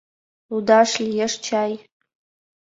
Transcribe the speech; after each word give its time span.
Лудаш 0.49 0.91
лиеш 1.03 1.33
чай? 1.45 1.71